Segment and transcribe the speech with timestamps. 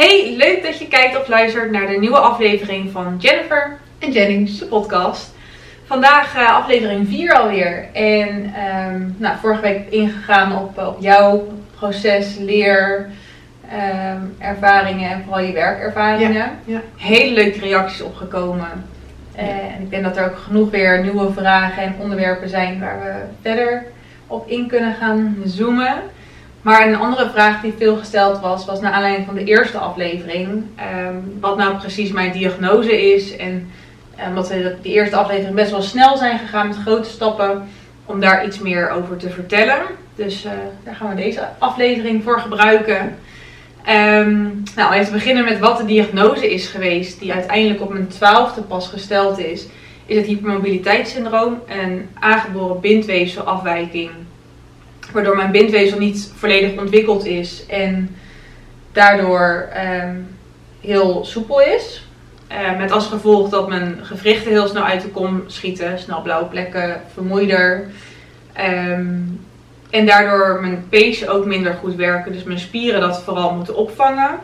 [0.00, 4.58] Hey, leuk dat je kijkt of luistert naar de nieuwe aflevering van Jennifer En Jennings.
[4.58, 5.34] de podcast.
[5.84, 7.88] Vandaag eh, aflevering 4 alweer.
[7.92, 13.10] En ehm, nou, vorige week ingegaan op, op jouw proces, leer,
[13.70, 16.50] ehm, ervaringen en vooral je werkervaringen.
[16.64, 16.80] ja.
[16.96, 18.84] Hele leuke reacties opgekomen.
[19.34, 23.00] Eh, En ik denk dat er ook genoeg weer nieuwe vragen en onderwerpen zijn waar
[23.00, 23.12] we
[23.42, 23.84] verder
[24.26, 25.94] op in kunnen gaan zoomen.
[26.62, 30.64] Maar een andere vraag die veel gesteld was, was naar aanleiding van de eerste aflevering.
[30.76, 33.36] ehm, wat nou precies mijn diagnose is.
[33.36, 33.70] En
[34.28, 37.68] omdat we de- eerste aflevering best wel snel zijn gegaan met grote stappen.
[38.06, 39.78] Om daar iets meer over te vertellen.
[40.14, 40.52] Dus eh,
[40.84, 43.16] daar gaan we deze aflevering voor gebruiken.
[43.84, 44.42] Ehm,
[44.76, 47.20] nou, even beginnen met wat de diagnose is geweest.
[47.20, 49.66] Die uiteindelijk op mijn twaalfde pas gesteld is.
[50.06, 51.62] Is het hypermobiliteitssyndroom.
[51.68, 54.10] Een aangeboren bindweefselafwijking
[55.12, 58.16] waardoor mijn bindweefsel niet volledig ontwikkeld is en
[58.92, 60.16] daardoor ehm,
[60.80, 62.04] heel soepel is.
[62.48, 66.46] Eh, met als gevolg dat mijn gewrichten heel snel uit de kom schieten, snel blauwe
[66.46, 67.90] plekken, vermoeider.
[68.52, 69.14] Ehm,
[69.90, 74.38] en daardoor mijn pezen ook minder goed werken, dus mijn spieren dat vooral moeten opvangen.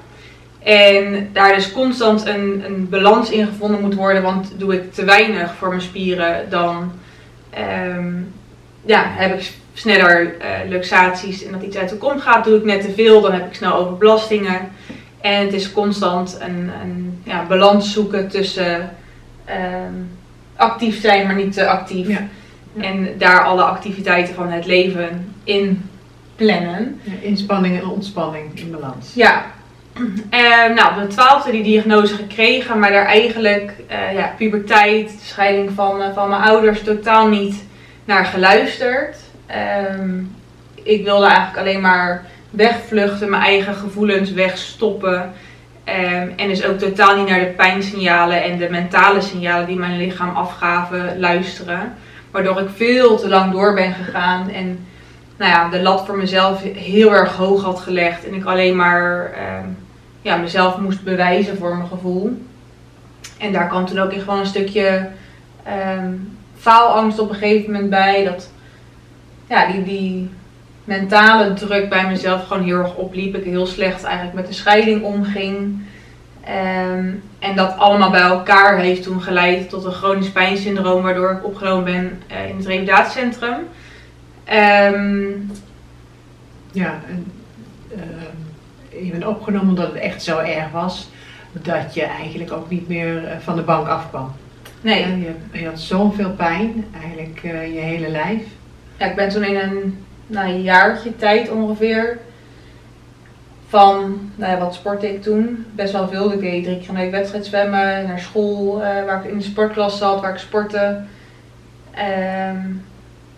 [0.63, 5.05] En daar dus constant een, een balans in gevonden moet worden, want doe ik te
[5.05, 6.93] weinig voor mijn spieren, dan
[7.51, 8.13] ehm,
[8.85, 12.45] ja, heb ik sneller eh, luxaties en dat iets uit de kom gaat.
[12.45, 14.69] Doe ik net te veel, dan heb ik snel overbelastingen.
[15.21, 18.91] En het is constant een, een ja, balans zoeken tussen
[19.45, 19.93] ehm,
[20.57, 22.09] actief zijn, maar niet te actief.
[22.09, 22.29] Ja.
[22.73, 22.83] Ja.
[22.83, 25.89] En daar alle activiteiten van het leven in
[26.37, 27.01] plannen.
[27.21, 29.15] Inspanning en ontspanning in balans.
[29.15, 29.45] Ja.
[30.31, 35.25] Eh, nou, op mijn twaalfde die diagnose gekregen, maar daar eigenlijk eh, ja, puberteit, de
[35.25, 37.65] scheiding van, eh, van mijn ouders totaal niet
[38.05, 39.17] naar geluisterd.
[39.47, 40.19] Ehm,
[40.75, 45.33] ik wilde eigenlijk alleen maar wegvluchten, mijn eigen gevoelens wegstoppen.
[45.85, 49.97] Ehm, en dus ook totaal niet naar de pijnsignalen en de mentale signalen die mijn
[49.97, 51.95] lichaam afgaven luisteren.
[52.31, 54.87] Waardoor ik veel te lang door ben gegaan en
[55.37, 58.27] nou ja, de lat voor mezelf heel erg hoog had gelegd.
[58.27, 59.69] En ik alleen maar ehm,
[60.23, 62.43] ja, mezelf moest bewijzen voor mijn gevoel.
[63.39, 65.09] En daar kwam toen ook echt gewoon een stukje
[66.59, 68.25] faalangst op een gegeven moment bij.
[68.25, 68.51] Dat
[69.47, 70.31] ja, die, die
[70.85, 73.35] mentale druk bij mezelf gewoon heel erg opliep.
[73.35, 75.83] Ik heel slecht eigenlijk met de scheiding omging.
[76.45, 81.45] Ehm, en dat allemaal bij elkaar heeft toen geleid tot een chronisch pijnsyndroom, waardoor ik
[81.45, 83.57] opgenomen ben eh, in het revalidatiecentrum.
[84.45, 85.31] Ehm,
[86.73, 87.33] Ja, en,
[87.91, 91.09] ehm, je bent opgenomen omdat het echt zo erg was
[91.53, 94.33] dat je eigenlijk ook niet meer eh, van de bank afkwam.
[94.81, 98.43] nee, Ja, je, je had zoveel pijn, eigenlijk eh, je hele lijf.
[98.97, 102.19] Ja, ik ben toen in een nou, een jaartje tijd ongeveer
[103.69, 105.67] van, nou wat sportte ik toen?
[105.75, 106.33] Best wel veel.
[106.33, 109.45] Ik deed drie keer een week wedstrijd zwemmen, naar school eh, waar ik in de
[109.45, 111.01] sportklas zat, waar ik sportte.
[111.91, 112.61] Ehm,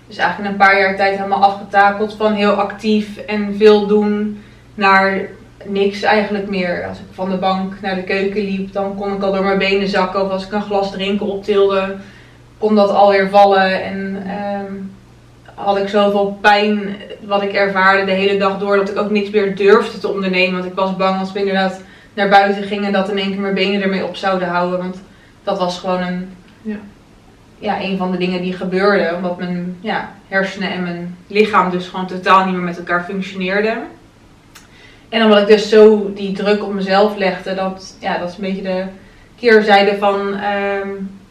[0.07, 4.43] dus eigenlijk in een paar jaar tijd helemaal afgetakeld van heel actief en veel doen
[4.75, 5.29] naar
[5.65, 6.87] niks eigenlijk meer.
[6.89, 9.59] Als ik van de bank naar de keuken liep, dan kon ik al door mijn
[9.59, 10.25] benen zakken.
[10.25, 11.97] Of als ik een glas drinken optilde,
[12.59, 13.83] kon dat alweer vallen.
[13.83, 14.73] En ehm,
[15.59, 19.31] had ik zoveel pijn wat ik ervaarde de hele dag door dat ik ook niks
[19.31, 20.53] meer durfde te ondernemen.
[20.53, 21.81] Want ik was bang als we inderdaad
[22.15, 24.79] naar buiten gingen dat in één keer mijn benen ermee op zouden houden.
[24.79, 25.03] Want
[25.43, 26.31] dat was gewoon een,
[26.63, 26.77] Ja.
[27.59, 29.15] ja, een van de dingen die gebeurde.
[29.17, 33.79] Omdat mijn ja, hersenen en mijn lichaam dus gewoon totaal niet meer met elkaar functioneerden.
[35.09, 38.41] En omdat ik dus zo die druk op mezelf legde, dat, ja, dat is een
[38.41, 38.85] beetje de
[39.37, 40.89] keerzijde van ehm,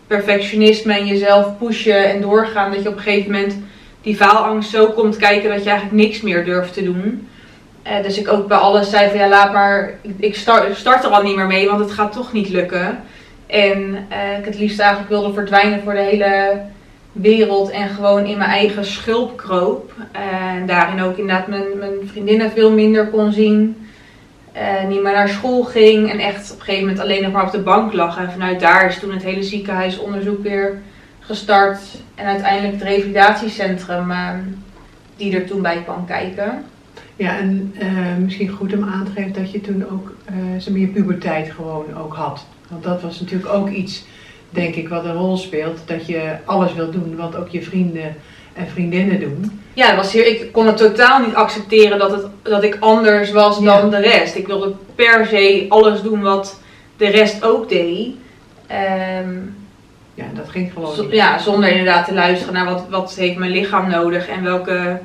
[0.08, 2.72] perfectionisme en jezelf pushen en doorgaan.
[2.72, 3.56] Dat je op een gegeven moment
[4.02, 7.28] die faalangst zo komt kijken dat je eigenlijk niks meer durft te doen.
[7.84, 11.10] Eh, dus ik ook bij alles zei van ja, laat maar, ik- start, start er
[11.10, 13.00] al niet meer mee, want het gaat toch niet lukken.
[13.48, 16.62] En eh, ik het liefst eigenlijk wilde verdwijnen voor de hele
[17.12, 19.92] wereld en gewoon in mijn eigen schulp kroop.
[20.12, 20.22] Eh,
[20.56, 23.82] en daarin ook inderdaad mijn, mijn vriendinnen veel minder kon zien.
[24.88, 27.52] Niet meer naar school ging en echt op een gegeven moment alleen nog maar op
[27.52, 28.18] de bank lag.
[28.18, 30.82] En vanuit daar is toen het hele ziekenhuisonderzoek weer
[31.28, 31.80] gestart.
[32.16, 34.30] En uiteindelijk het revalidatiecentrum eh,
[35.16, 36.64] die er toen bij kwam kijken.
[37.16, 37.88] Ja, en eh,
[38.20, 41.52] misschien goed om aan te geven dat je toen ook eh zeg maar, je puberteit
[41.52, 42.46] gewoon ook had.
[42.70, 44.04] Want dat was natuurlijk ook iets,
[44.50, 45.80] denk ik, wat een rol speelt.
[45.86, 48.16] Dat je alles wil doen wat ook je vrienden
[48.54, 49.60] en vriendinnen doen.
[49.74, 53.32] Ja, dat was hier, ik kon het totaal niet accepteren dat, het, dat ik anders
[53.32, 53.82] was Ja.
[53.82, 54.36] dan de rest.
[54.36, 56.60] Ik wilde per se alles doen wat
[56.98, 58.16] de rest ook deed.
[58.68, 59.36] Ehm,
[60.18, 61.12] Ja, dat ging gewoon niet.
[61.12, 65.00] ja, zonder inderdaad te luisteren naar wat, wat heeft mijn lichaam nodig en welke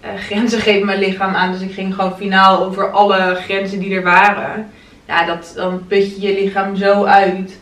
[0.00, 1.52] eh, grenzen geeft mijn lichaam aan.
[1.52, 4.70] Dus ik ging gewoon finaal over alle grenzen die er waren.
[5.06, 7.58] ja, dat, dan put je je lichaam zo uit.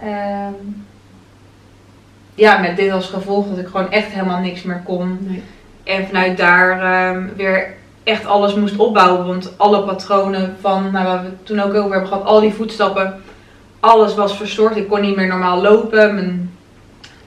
[0.00, 0.52] Ehm,
[2.34, 5.18] ja, met dit als gevolg dat ik gewoon echt helemaal niks meer kon.
[5.20, 5.42] Nee.
[5.84, 7.74] En vanuit daar ehm, weer
[8.04, 9.26] echt alles moest opbouwen.
[9.26, 12.52] Want alle patronen van, nou, waar we het toen ook over hebben gehad, al die
[12.52, 13.21] voetstappen,
[13.82, 14.76] alles was verstoord.
[14.76, 16.14] Ik kon niet meer normaal lopen.
[16.14, 16.50] Mijn,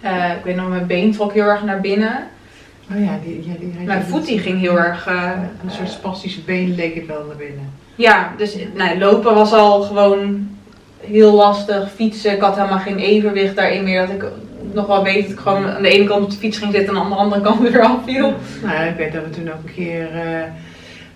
[0.01, 2.27] eh, ik weet nog, mijn been trok heel erg naar binnen.
[2.91, 5.07] Oh ja, die, ja, die Mijn voet die ging heel erg...
[5.07, 5.31] eh,
[5.63, 7.71] Een soort spastische been leek het wel naar binnen.
[7.95, 10.49] Ja, dus nou, lopen was al gewoon
[10.99, 11.91] heel lastig.
[11.95, 14.07] Fietsen, ik had helemaal geen evenwicht daarin meer.
[14.07, 14.25] Dat ik
[14.73, 16.95] nog wel weet dat ik gewoon aan de ene kant op de fiets ging zitten
[16.95, 18.33] en aan de andere kant weer afviel.
[18.63, 20.43] Nou ik weet dat we toen ook een keer eh,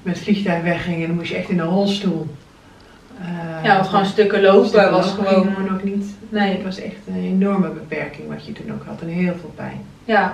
[0.02, 2.28] met het vliegtuig weggingen en dan moest je echt in een rolstoel.
[3.22, 5.54] Eh, Ja, want gewoon stukken lopen was gewoon...
[5.54, 6.06] gewoon ook niet.
[6.30, 9.54] Nee, Het was echt een enorme beperking wat je toen ook had en heel veel
[9.56, 9.82] pijn.
[10.04, 10.34] ja.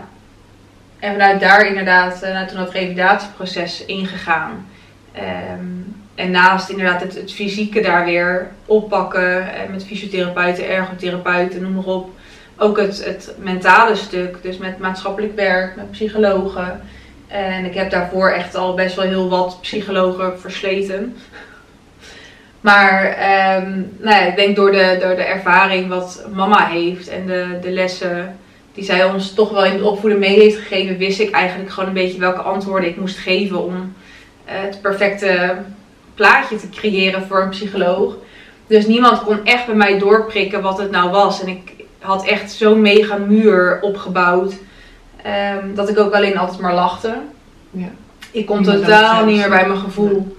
[0.99, 4.65] En vanuit daar inderdaad, eh, nou, toen dat revalidatieproces ingegaan.
[5.11, 5.65] Ehm,
[6.15, 9.53] en naast inderdaad het, het fysieke daar weer oppakken.
[9.53, 12.09] eh, met fysiotherapeuten, ergotherapeuten, noem maar op.
[12.57, 16.81] Ook het, het mentale stuk, dus met maatschappelijk werk, met psychologen.
[17.27, 21.15] En ik heb daarvoor echt al best wel heel wat psychologen versleten.
[22.65, 27.25] Maar ehm, nou ja, ik denk door de, door de ervaring wat mama heeft en
[27.25, 28.37] de, de lessen
[28.73, 31.89] die zij ons toch wel in het opvoeden mee heeft gegeven, wist ik eigenlijk gewoon
[31.89, 33.93] een beetje welke antwoorden ik moest geven om
[34.45, 35.55] eh, het perfecte
[36.15, 38.15] plaatje te creëren voor een psycholoog.
[38.67, 41.41] Dus niemand kon echt bij mij doorprikken wat het nou was.
[41.41, 44.53] En ik had echt zo'n mega muur opgebouwd.
[45.23, 47.17] ehm, dat ik ook alleen altijd maar lachte.
[47.71, 47.89] Ja.
[48.31, 50.35] Ik kon totaal niet meer bij mijn gevoel.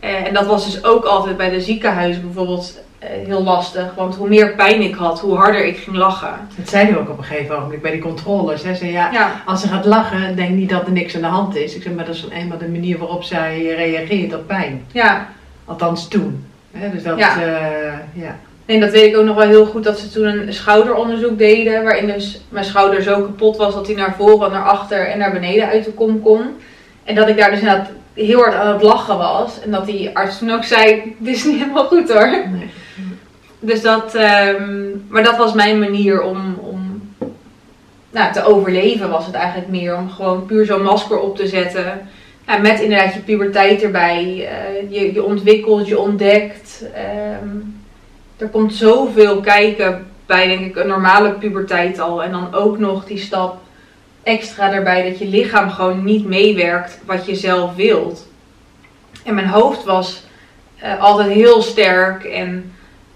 [0.00, 3.94] Eh, en dat was dus ook altijd bij de ziekenhuizen bijvoorbeeld eh, heel lastig.
[3.96, 6.34] Want hoe meer pijn ik had, hoe harder ik ging lachen.
[6.56, 8.62] Dat zeiden we ook op een gegeven moment bij die controles.
[8.62, 8.74] Hè.
[8.74, 11.56] Zei, ja, Ja, als ze gaat lachen, denk niet dat er niks aan de hand
[11.56, 11.74] is.
[11.74, 14.84] Ik zeg, maar dat is eenmaal de manier waarop zij reageert op pijn.
[14.92, 15.26] ja.
[15.64, 16.44] Althans toen.
[16.72, 17.42] Hè, dus dat, Ja.
[17.42, 18.36] eh, ja.
[18.66, 21.82] En dat weet ik ook nog wel heel goed dat ze toen een schouderonderzoek deden.
[21.82, 25.32] Waarin dus mijn schouder zo kapot was dat hij naar voren, naar achter en naar
[25.32, 26.40] beneden uit de kom kon.
[27.04, 29.60] En dat ik daar dus inderdaad heel hard aan het lachen was.
[29.60, 32.30] En dat die arts toen ook zei, dit is niet helemaal goed hoor.
[32.30, 32.70] Nee.
[33.60, 36.80] Dus dat, ehm, maar dat was mijn manier om, om
[38.10, 39.96] nou, te overleven was het eigenlijk meer.
[39.96, 42.08] Om gewoon puur zo'n masker op te zetten.
[42.46, 44.48] Ja, met inderdaad je puberteit erbij.
[44.48, 46.84] Eh, je, je ontwikkelt, je ontdekt.
[46.94, 47.56] Ehm,
[48.36, 52.22] er komt zoveel kijken bij denk ik een normale puberteit al.
[52.22, 53.58] En dan ook nog die stap
[54.22, 58.28] extra erbij dat je lichaam gewoon niet meewerkt wat je zelf wilt.
[59.24, 60.22] En mijn hoofd was
[60.78, 62.72] eh, altijd heel sterk en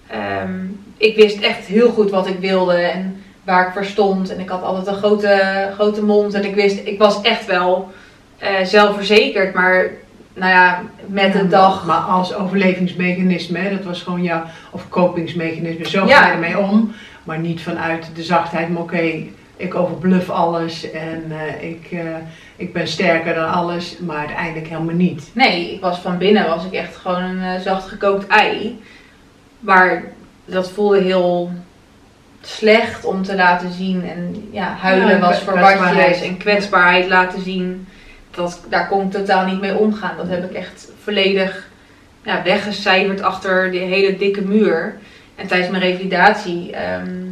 [0.06, 0.50] ehm,
[0.96, 4.30] ik wist echt heel goed wat ik wilde en waar ik voor stond.
[4.32, 7.92] En ik had altijd een grote, grote mond en ik wist, ik was echt wel
[8.38, 9.90] eh, zelfverzekerd, maar
[10.34, 11.86] nou ja, met de Ja, dag.
[11.86, 16.16] Maar als overlevingsmechanisme, hè, dat was gewoon jouw, of kopingsmechanisme, zo Ja.
[16.20, 16.92] ga je ermee om.
[17.24, 19.12] Maar niet vanuit de zachtheid, maar oké,
[19.56, 22.16] ik overbluff alles en eh, ik, eh,
[22.56, 25.30] ik ben sterker dan alles, maar uiteindelijk helemaal niet.
[25.32, 28.82] Nee, ik was van binnen was ik echt gewoon een eh, zacht gekookt ei.
[29.60, 30.04] Maar
[30.44, 31.52] dat voelde heel
[32.40, 34.08] slecht om te laten zien.
[34.08, 36.22] En ja, huilen Ja, was kwetsbaarheid.
[36.22, 37.86] en kwetsbaarheid laten zien.
[38.30, 40.16] Dat, daar kon ik totaal niet mee omgaan.
[40.16, 41.68] Dat heb ik echt volledig
[42.22, 44.98] ja, weggecijferd achter die hele dikke muur.
[45.34, 47.23] En tijdens mijn revalidatie ehm,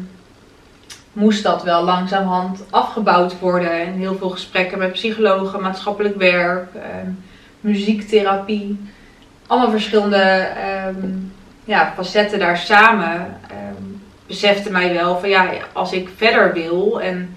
[1.12, 3.80] moest dat wel langzamerhand afgebouwd worden.
[3.80, 7.10] En heel veel gesprekken met psychologen, maatschappelijk werk, ehm,
[7.60, 8.78] muziektherapie.
[9.46, 11.08] Allemaal verschillende ehm,
[11.64, 13.40] ja, facetten daar samen.
[13.48, 13.82] ehm,
[14.26, 17.36] besefte mij wel van ja, als ik verder wil en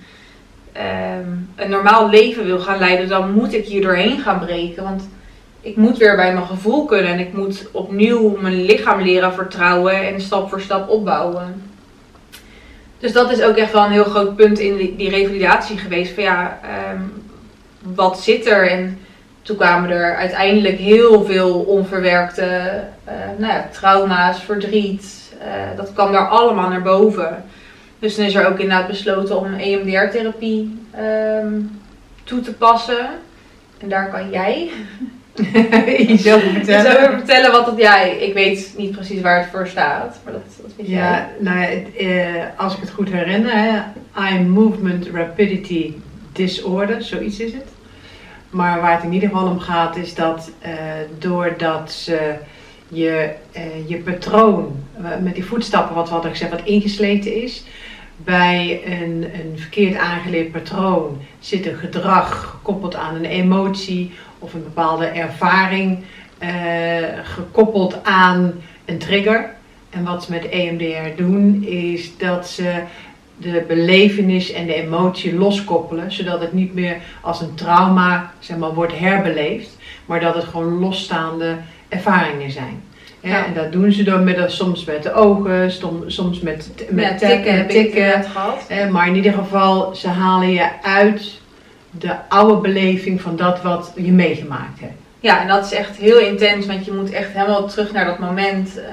[1.55, 4.84] een normaal leven wil gaan leiden, dan moet ik hier doorheen gaan breken.
[4.84, 5.10] Want
[5.62, 10.08] ik moet weer bij mijn gevoel kunnen en ik moet opnieuw mijn lichaam leren vertrouwen
[10.08, 11.75] en stap voor stap opbouwen.
[13.00, 16.14] Dus dat is ook echt wel een heel groot punt in die, die revalidatie geweest.
[16.14, 17.02] Van ja, ehm,
[17.82, 18.70] wat zit er?
[18.70, 19.00] En
[19.42, 25.34] toen kwamen er uiteindelijk heel veel onverwerkte eh, nou ja, trauma's, verdriet.
[25.40, 27.44] eh, dat kwam daar allemaal naar boven.
[28.00, 31.62] Dus dan is er ook inderdaad besloten om EMDR-therapie ehm,
[32.24, 33.08] toe te passen.
[33.78, 34.72] En daar kan jij
[35.98, 36.98] Iets vertellen.
[36.98, 37.77] over vertellen wat het...
[37.77, 40.20] Ja, ik weet niet precies waar het voor staat.
[40.24, 40.98] Maar dat, dat weet jij.
[40.98, 43.80] Ja, nou ja, het, eh, als ik het goed herinner, hè,
[44.15, 45.94] Eye Movement Rapidity
[46.32, 47.74] Disorder, zoiets is het.
[48.50, 50.74] Maar waar het in ieder geval om gaat is dat eh,
[51.20, 52.36] doordat ze
[52.88, 57.63] je, eh, je patroon eh, met die voetstappen, wat we hadden gezegd, wat ingesleten is,
[58.18, 64.63] bij een, een verkeerd aangeleerd patroon zit een gedrag gekoppeld aan een emotie of een
[64.63, 66.04] bepaalde ervaring,
[66.38, 66.50] eh,
[67.24, 68.54] gekoppeld aan
[68.86, 69.54] een trigger.
[69.89, 72.82] En wat ze met EMDR doen, is dat ze
[73.38, 78.74] de belevenis en de emotie loskoppelen, zodat het niet meer als een trauma zeg maar,
[78.74, 81.56] wordt herbeleefd, maar dat het gewoon losstaande
[81.89, 82.84] ervaringen zijn.
[83.20, 83.46] Ja.
[83.46, 85.72] En dat doen ze door met, soms met de ogen,
[86.08, 88.24] soms met, met, tikken, met tikken.
[88.24, 88.89] gehad.
[88.92, 91.39] maar in ieder geval, ze halen je uit
[92.00, 94.94] de oude beleving van dat wat je meegemaakt hebt.
[95.20, 98.20] Ja, en dat is echt heel intens, want je moet echt helemaal terug naar dat
[98.20, 98.78] moment.
[98.78, 98.84] Uh,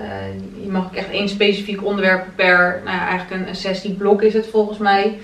[0.64, 4.34] je mag ook echt één specifiek onderwerp per, nou ja, eigenlijk een, een sessieblok is
[4.34, 5.18] het volgens mij,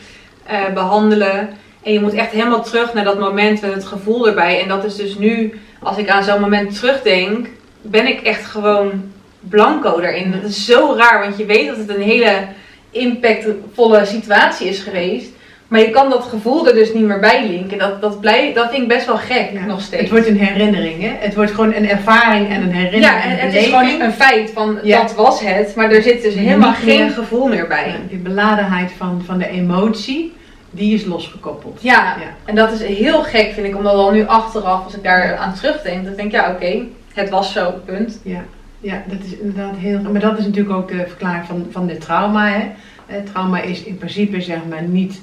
[0.50, 1.48] uh, behandelen.
[1.82, 4.62] En je moet echt helemaal terug naar dat moment met het gevoel erbij.
[4.62, 7.48] En dat is dus nu, als ik aan zo'n moment terugdenk,
[7.82, 10.30] ben ik echt gewoon blanco daarin.
[10.30, 12.46] Dat is zo raar, want je weet dat het een hele
[12.90, 15.30] impactvolle situatie is geweest.
[15.68, 17.78] Maar je kan dat gevoel er dus niet meer bij linken.
[17.78, 20.02] Dat, dat, blij, dat vind ik best wel gek nog steeds.
[20.02, 21.12] Het wordt een herinnering, hè?
[21.18, 23.04] Het wordt gewoon een ervaring en een herinnering.
[23.04, 25.74] Ja, en het is gewoon een feit van dat was het.
[25.74, 27.88] Maar er zit dus helemaal geen gevoel meer bij.
[27.88, 30.32] Ja, die beladenheid van, van de emotie,
[30.70, 31.78] die is losgekoppeld.
[31.82, 33.76] Ja, ja, en dat is heel gek vind ik.
[33.76, 36.82] Omdat al nu achteraf, als ik daar aan terugdenk, dan denk ik ja oké,
[37.14, 38.20] het was zo, punt.
[38.22, 38.44] Ja.
[38.80, 40.00] ja, dat is inderdaad heel...
[40.00, 42.64] Maar dat is natuurlijk ook de verklaring van, van de trauma, hè?
[43.06, 45.20] Het trauma is in principe zeg maar niet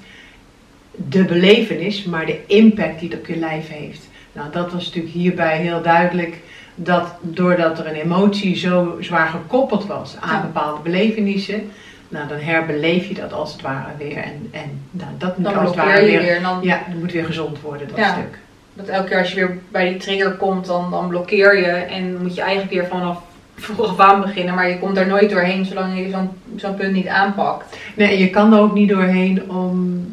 [0.96, 4.10] de belevenis, maar de impact die het op je lijf heeft.
[4.32, 6.40] Nou, dat was natuurlijk hierbij heel duidelijk
[6.76, 11.72] dat doordat er een emotie zo zwaar gekoppeld was aan bepaalde belevenissen,
[12.08, 14.18] nou, dan herbeleef je dat als het ware weer.
[14.18, 17.26] En, en nou, dat moet als het ware weer, weer dan, ja, dat moet weer
[17.26, 18.40] gezond worden, dat stuk.
[18.74, 22.22] Dat elke keer als je weer bij die trigger komt, dan, dan blokkeer je en
[22.22, 23.22] moet je eigenlijk weer vanaf
[23.56, 27.08] vroeg aan beginnen, maar je komt daar nooit doorheen zolang je zo'n zo'n punt niet
[27.08, 27.78] aanpakt.
[27.96, 30.06] Nee, je kan er ook niet doorheen om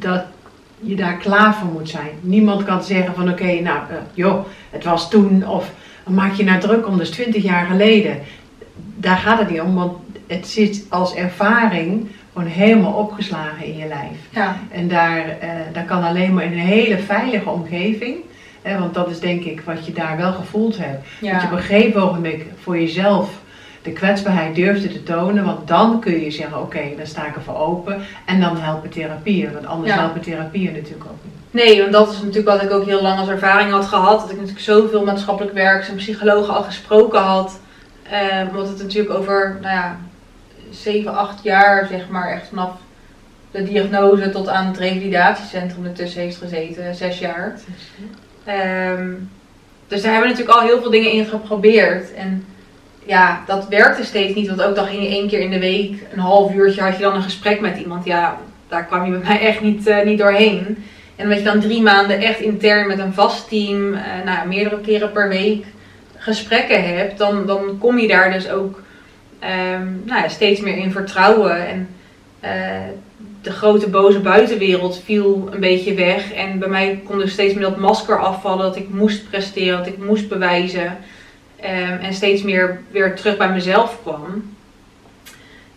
[0.00, 0.24] dat
[0.80, 2.10] je daar klaar voor moet zijn.
[2.20, 5.70] Niemand kan zeggen van oké, nou uh, joh, het was toen of
[6.06, 8.18] maak je nou druk om, dus 20 jaar geleden.
[8.96, 9.92] Daar gaat het niet om, want
[10.26, 14.18] het zit als ervaring gewoon helemaal opgeslagen in je lijf.
[14.30, 14.56] Ja.
[14.70, 18.16] En daar, uh, daar kan alleen maar in een hele veilige omgeving.
[18.62, 21.06] Hè, want dat is denk ik wat je daar wel gevoeld hebt.
[21.20, 21.32] Ja.
[21.32, 23.39] Dat je op een gegeven moment voor jezelf
[23.82, 25.44] de kwetsbaarheid durfde te tonen.
[25.44, 28.02] Want dan kun je zeggen, oké, dan sta ik ervoor open.
[28.26, 29.52] En dan helpen therapieën.
[29.52, 31.62] Want anders helpen therapieën natuurlijk ook niet.
[31.62, 34.20] Nee, want dat is natuurlijk wat ik ook heel lang als ervaring had gehad.
[34.20, 37.60] Dat ik natuurlijk zoveel maatschappelijk werk en psychologen al gesproken had.
[38.02, 39.98] Eh, omdat het natuurlijk over, nou ja,
[40.70, 42.70] 7, 8 jaar, zeg maar, echt vanaf
[43.50, 46.94] de diagnose tot aan het revalidatiecentrum ertussen heeft gezeten.
[46.94, 47.58] 6 jaar.
[48.48, 49.30] Um,
[49.88, 52.14] dus daar hebben we natuurlijk al heel veel dingen in geprobeerd.
[52.14, 52.44] En
[53.06, 54.48] ja, dat werkte steeds niet.
[54.48, 57.02] Want ook dan ging je één keer in de week, een half uurtje, had je
[57.02, 58.04] dan een gesprek met iemand.
[58.04, 58.38] Ja,
[58.68, 60.84] daar kwam je bij mij echt niet, uh, niet doorheen.
[61.16, 64.80] En dat je dan drie maanden echt intern met een vast team, uh, nou, meerdere
[64.80, 65.64] keren per week
[66.16, 68.82] gesprekken hebt, dan, dan kom je daar dus ook
[69.42, 71.66] um, nou ja, steeds meer in vertrouwen.
[71.66, 71.88] En
[72.44, 72.50] uh,
[73.42, 76.32] de grote boze buitenwereld viel een beetje weg.
[76.32, 79.86] En bij mij kon er steeds meer dat masker afvallen, dat ik moest presteren, dat
[79.86, 80.96] ik moest bewijzen.
[81.64, 84.54] Um, en steeds meer weer terug bij mezelf kwam.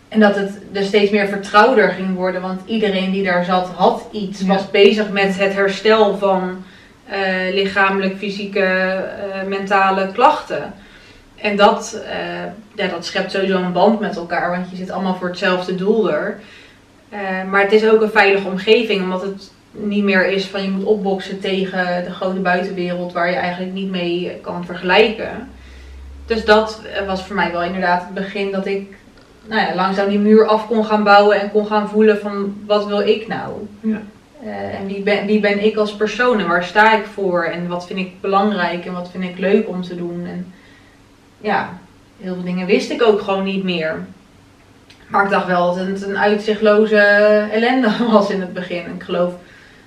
[0.08, 4.08] En dat het dus steeds meer vertrouwder ging worden, want iedereen die daar zat had
[4.12, 6.64] iets, was bezig met het herstel van
[7.10, 10.74] uh, lichamelijk, fysieke, uh, mentale klachten.
[11.36, 15.16] En dat, uh, ja, dat schept sowieso een band met elkaar, want je zit allemaal
[15.16, 16.40] voor hetzelfde doel er.
[17.50, 20.84] maar het is ook een veilige omgeving, omdat het niet meer is van je moet
[20.84, 25.48] opboksen tegen de grote buitenwereld waar je eigenlijk niet mee kan vergelijken.
[26.26, 28.96] Dus dat was voor mij wel inderdaad het begin dat ik
[29.46, 32.86] nou ja, langzaam die muur af kon gaan bouwen en kon gaan voelen van wat
[32.86, 33.52] wil ik nou?
[33.80, 34.02] Ja.
[34.44, 37.68] Uh, en wie ben, wie ben ik als persoon en waar sta ik voor en
[37.68, 40.26] wat vind ik belangrijk en wat vind ik leuk om te doen.
[40.26, 40.52] En
[41.40, 41.78] ja,
[42.20, 44.06] heel veel dingen wist ik ook gewoon niet meer.
[45.06, 46.98] Maar ik dacht wel dat het een uitzichtloze
[47.52, 48.84] ellende was in het begin.
[48.94, 49.32] Ik geloof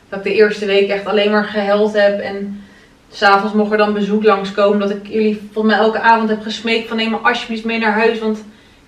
[0.10, 2.64] dat ik de eerste week echt alleen maar geheld heb en
[3.12, 4.80] S'avonds mocht er dan bezoek langskomen.
[4.80, 7.94] Dat ik jullie volgens mij elke avond heb gesmeekt van neem me alsjeblieft mee naar
[7.94, 8.20] huis.
[8.20, 8.44] Want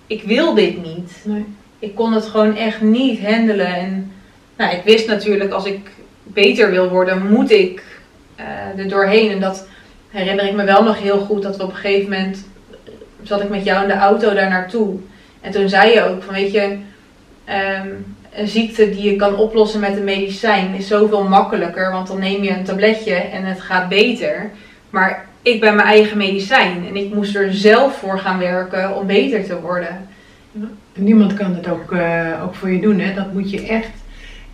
[0.06, 1.12] ik wil dit niet.
[1.24, 1.44] Nee.
[1.78, 3.74] Ik kon het gewoon echt niet handelen.
[3.74, 4.12] En
[4.56, 5.90] nou, ik wist natuurlijk als ik
[6.22, 7.82] beter wil worden, moet ik
[8.40, 9.30] uh, er doorheen.
[9.30, 9.66] En dat
[10.08, 11.42] herinner ik me wel nog heel goed.
[11.42, 12.46] Dat we op een gegeven moment
[12.84, 14.98] eh, zat ik met jou in de auto daar naartoe.
[15.40, 16.78] En toen zei je ook van weet je,
[17.82, 21.92] um, een ziekte die je kan oplossen met een medicijn is zoveel makkelijker.
[21.92, 24.50] Want dan neem je een tabletje en het gaat beter.
[24.90, 29.06] Maar ik ben mijn eigen medicijn en ik moest er zelf voor gaan werken om
[29.06, 30.08] beter te worden.
[30.94, 32.98] Niemand kan het ook, uh, ook voor je doen.
[32.98, 33.14] Hè?
[33.14, 33.90] Dat moet je echt,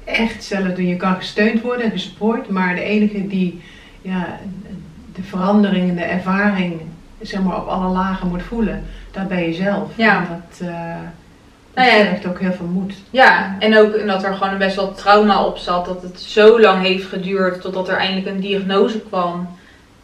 [0.04, 0.86] echt zelf doen.
[0.86, 2.48] Je kan gesteund worden en gesupport.
[2.48, 3.60] Maar de enige die
[4.02, 4.38] ja,
[5.14, 6.80] de verandering en de ervaring
[7.20, 9.90] zeg maar, op alle lagen moet voelen, dat ben je zelf.
[9.96, 10.16] Ja.
[10.16, 10.96] En dat, eh
[11.76, 12.04] Nou dat ja.
[12.04, 12.94] vergt ook heel veel moed.
[13.10, 15.84] Ja, en ook dat er gewoon een best wel trauma op zat.
[15.84, 19.48] Dat het zo lang heeft geduurd totdat er eindelijk een diagnose kwam.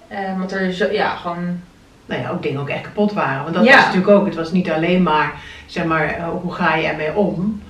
[0.08, 1.60] Eh, want er zo, ja, gewoon,
[2.06, 3.42] Nou ja, ook dingen ook echt kapot waren.
[3.42, 3.74] Want dat Ja.
[3.76, 5.32] was natuurlijk ook, het was niet alleen maar,
[5.66, 7.62] zeg maar, eh, hoe ga je ermee om?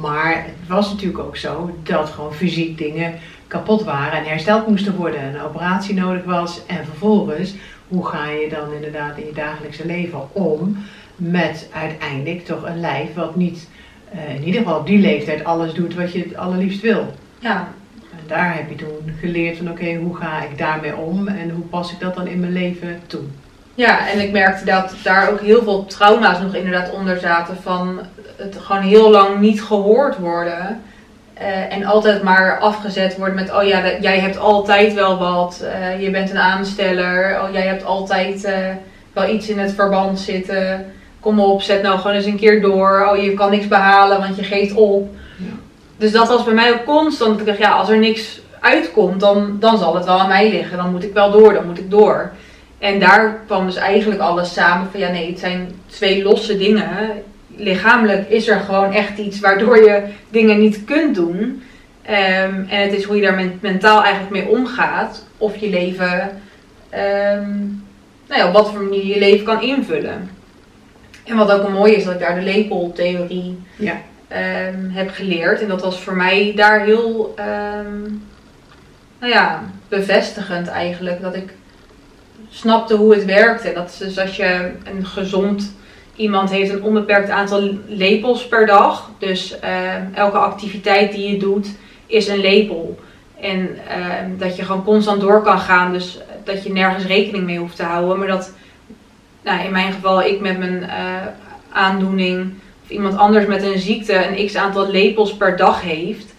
[0.00, 3.14] Maar het was natuurlijk ook zo dat gewoon fysiek dingen
[3.46, 5.20] kapot waren en hersteld moesten worden.
[5.20, 6.60] En een operatie nodig was.
[6.66, 7.54] En vervolgens,
[7.88, 10.76] hoe ga je dan inderdaad in je dagelijkse leven om
[11.16, 13.68] met uiteindelijk toch een lijf wat niet,
[14.12, 17.14] eh, in ieder geval op die leeftijd, alles doet wat je het allerliefst wil.
[17.38, 17.68] ja,
[18.10, 21.64] En daar heb je toen geleerd van oké, hoe ga ik daarmee om en hoe
[21.64, 23.20] pas ik dat dan in mijn leven toe?
[23.74, 27.56] Ja, en ik merkte dat daar ook heel veel trauma's nog inderdaad onder zaten.
[27.62, 28.00] Van
[28.36, 30.80] het gewoon heel lang niet gehoord worden.
[31.34, 35.60] eh, en altijd maar afgezet worden met: oh ja, jij hebt altijd wel wat.
[35.60, 37.42] eh, je bent een aansteller.
[37.42, 38.48] Oh, jij hebt altijd
[39.12, 40.86] wel iets in het verband zitten.
[41.22, 43.08] Kom op, zet nou gewoon eens een keer door.
[43.10, 45.14] Oh, je kan niks behalen, want je geeft op.
[45.36, 45.44] Ja.
[45.96, 47.40] Dus dat was bij mij ook constant.
[47.40, 50.76] Ik dacht, ja, als er niks uitkomt, dan, dan zal het wel aan mij liggen.
[50.76, 52.30] Dan moet ik wel door, dan moet ik door.
[52.78, 56.88] En daar kwam dus eigenlijk alles samen van ja nee, het zijn twee losse dingen.
[57.56, 61.62] Lichamelijk is er gewoon echt iets waardoor je dingen niet kunt doen.
[62.02, 65.24] Ehm, en het is hoe je daar men- mentaal eigenlijk mee omgaat.
[65.38, 66.40] Of je leven,
[66.90, 67.50] ehm,
[68.28, 70.30] nou ja, op wat voor manier je leven kan invullen.
[71.24, 74.00] En wat ook een mooi is, dat ik daar de lepeltheorie Ja.
[74.28, 75.60] ehm, heb geleerd.
[75.60, 78.00] En dat was voor mij daar heel, ehm,
[79.20, 81.20] nou ja, bevestigend eigenlijk.
[81.22, 81.52] Dat ik
[82.50, 83.68] snapte hoe het werkte.
[83.68, 85.74] En dat is dus als je een gezond
[86.16, 89.10] iemand heeft een onbeperkt aantal lepels per dag.
[89.18, 91.68] Dus ehm, elke activiteit die je doet
[92.06, 92.98] is een lepel.
[93.40, 93.78] En
[94.38, 95.92] dat je gewoon constant door kan gaan.
[95.92, 98.18] Dus dat je nergens rekening mee hoeft te houden.
[98.18, 98.52] Maar dat,
[99.42, 101.26] nou, in mijn geval, ik met mijn eh,
[101.70, 102.52] aandoening
[102.84, 106.30] of iemand anders met een ziekte een x aantal lepels per dag heeft.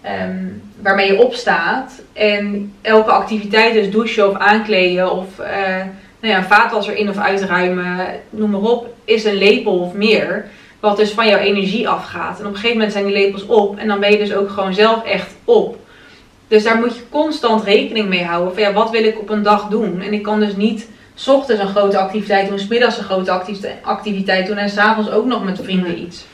[0.00, 0.44] ehm,
[0.80, 2.02] waarmee je opstaat.
[2.12, 5.84] En elke activiteit, dus douchen of aankleden of eh,
[6.20, 10.46] nou ja, vaatwasser in of uitruimen, noem maar op, is een lepel of meer.
[10.80, 12.38] Wat dus van jouw energie afgaat.
[12.38, 13.78] En op een gegeven moment zijn die lepels op.
[13.78, 15.78] En dan ben je dus ook gewoon zelf echt op.
[16.48, 18.54] Dus daar moet je constant rekening mee houden.
[18.54, 20.00] Van ja, wat wil ik op een dag doen?
[20.00, 23.30] En ik kan dus niet 's ochtends een grote activiteit doen, 's middags een grote
[23.30, 26.24] activite- activiteit doen en s'avonds ook nog met vrienden iets.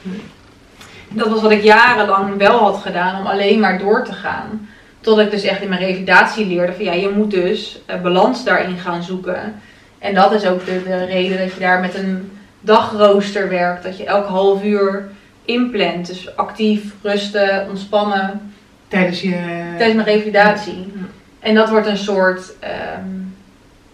[1.08, 4.68] Dat was wat ik jarenlang wel had gedaan om alleen maar door te gaan.
[5.00, 8.44] Tot ik dus echt in mijn revalidatie leerde van ja, je moet dus eh, balans
[8.44, 9.54] daarin gaan zoeken.
[9.98, 13.82] En dat is ook de, de reden dat je daar met een dagrooster werkt.
[13.82, 15.08] Dat je elk half uur
[15.44, 16.06] inplant.
[16.06, 18.52] Dus actief, rusten, ontspannen
[18.88, 19.30] Tijdens je...
[19.76, 20.78] tijdens mijn revalidatie.
[20.78, 21.06] Ja.
[21.38, 23.06] En dat wordt een soort ehm,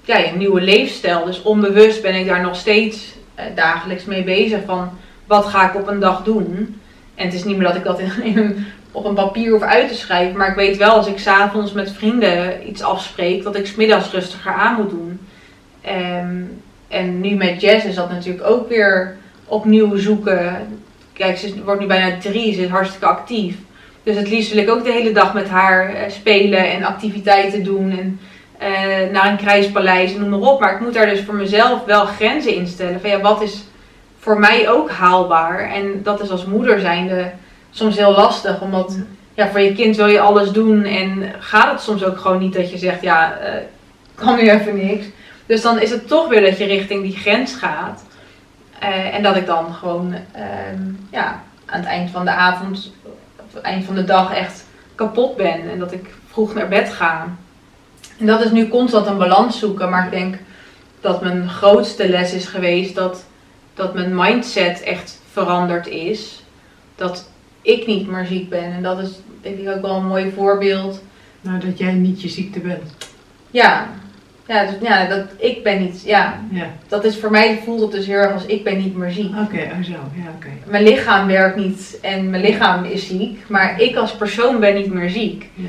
[0.04, 1.24] ja, een nieuwe leefstijl.
[1.24, 4.60] Dus onbewust ben ik daar nog steeds eh, dagelijks mee bezig.
[4.66, 4.90] Van
[5.26, 6.80] wat ga ik op een dag doen?
[7.14, 8.00] En het is niet meer dat ik dat
[8.92, 10.36] op een papier hoef uit te schrijven.
[10.36, 13.42] Maar ik weet wel als ik s'avonds met vrienden iets afspreek.
[13.42, 15.20] Dat ik smiddags rustiger aan moet doen.
[15.80, 16.42] Ehm,
[16.88, 20.56] en nu met Jess is dat natuurlijk ook weer opnieuw zoeken.
[21.12, 22.54] Kijk, ze wordt nu bijna drie.
[22.54, 23.56] Ze is hartstikke actief.
[24.02, 27.62] Dus het liefst wil ik ook de hele dag met haar eh, spelen en activiteiten
[27.62, 27.90] doen.
[27.90, 28.20] En
[28.58, 30.60] eh, naar een krijgspaleis en noem maar op.
[30.60, 33.00] Maar ik moet daar dus voor mezelf wel grenzen instellen.
[33.00, 33.64] Van ja, wat is
[34.18, 35.58] voor mij ook haalbaar?
[35.58, 37.30] En dat is als moeder zijnde
[37.70, 38.60] soms heel lastig.
[38.60, 38.98] Omdat
[39.34, 40.84] ja, voor je kind wil je alles doen.
[40.84, 43.54] En gaat het soms ook gewoon niet dat je zegt, ja, eh
[44.14, 45.06] kan nu even niks.
[45.46, 48.04] Dus dan is het toch weer dat je richting die grens gaat.
[48.78, 52.92] Eh, en dat ik dan gewoon ehm, ja, aan het eind van de avond,
[53.36, 54.64] of het eind van de dag echt
[54.94, 55.70] kapot ben.
[55.70, 57.36] En dat ik vroeg naar bed ga.
[58.18, 59.90] En dat is nu constant een balans zoeken.
[59.90, 60.38] Maar ik denk
[61.00, 63.24] dat mijn grootste les is geweest dat,
[63.74, 66.42] dat mijn mindset echt veranderd is.
[66.96, 67.28] Dat
[67.62, 68.72] ik niet meer ziek ben.
[68.72, 69.10] En dat is
[69.42, 71.02] denk ik ook wel een mooi voorbeeld.
[71.40, 72.96] Nou, dat jij niet je ziekte bent.
[73.50, 73.88] Ja,
[74.46, 77.90] ja, dus, ja dat, ik ben niet, ja, Ja, dat is voor mij voelt het
[77.90, 79.30] dus heel erg als ik ben niet meer ziek.
[79.30, 80.48] oké, oh zo, ja, oké.
[80.66, 84.92] Mijn lichaam werkt niet en mijn lichaam is ziek, maar ik als persoon ben niet
[84.92, 85.50] meer ziek.
[85.54, 85.68] Ja.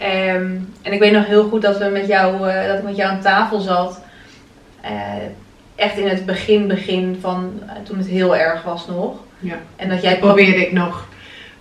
[0.00, 0.50] Ehm,
[0.82, 3.10] en ik weet nog heel goed dat, we met jou, eh, dat ik met jou
[3.10, 4.00] aan tafel zat.
[4.80, 4.90] Eh,
[5.74, 9.16] echt in het begin, begin van eh, toen het heel erg was nog.
[9.38, 9.54] Ja.
[9.76, 11.08] En dat jij probeerde ik nog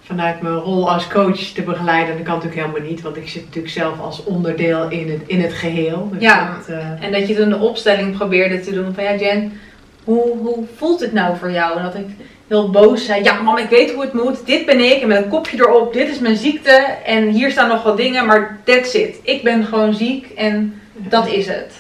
[0.04, 2.16] vanuit mijn rol als coach te begeleiden.
[2.16, 5.42] Dat kan natuurlijk helemaal niet, want ik zit natuurlijk zelf als onderdeel in het, in
[5.42, 6.10] het geheel.
[6.12, 6.58] Dus Ja.
[6.68, 9.60] dat, En dat je toen de opstelling probeerde te doen van ja Jen,
[10.04, 11.78] hoe, hoe voelt het nou voor jou?
[11.78, 12.08] En dat ik
[12.50, 15.24] heel boos zei, ja mam ik weet hoe het moet, dit ben ik en met
[15.24, 18.94] een kopje erop, dit is mijn ziekte en hier staan nog wat dingen, maar that's
[18.94, 19.20] it.
[19.24, 21.74] Ik ben gewoon ziek en dat is het.